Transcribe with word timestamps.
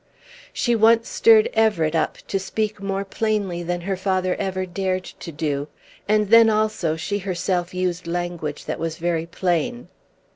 She 0.51 0.73
once 0.75 1.07
stirred 1.07 1.47
Everett 1.53 1.93
up 1.93 2.17
to 2.27 2.39
speak 2.39 2.81
more 2.81 3.05
plainly 3.05 3.61
than 3.61 3.81
her 3.81 3.95
father 3.95 4.33
ever 4.39 4.65
dared 4.65 5.03
to 5.03 5.31
do, 5.31 5.67
and 6.09 6.29
then 6.29 6.49
also 6.49 6.95
she 6.95 7.19
herself 7.19 7.71
used 7.71 8.07
language 8.07 8.65
that 8.65 8.79
was 8.79 8.97
very 8.97 9.27
plain. 9.27 9.89